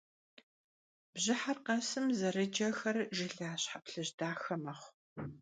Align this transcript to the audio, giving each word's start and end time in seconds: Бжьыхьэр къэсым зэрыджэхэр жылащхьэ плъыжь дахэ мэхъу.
Бжьыхьэр 1.13 1.57
къэсым 1.65 2.05
зэрыджэхэр 2.17 2.97
жылащхьэ 3.15 3.79
плъыжь 3.85 4.11
дахэ 4.17 4.55
мэхъу. 4.63 4.91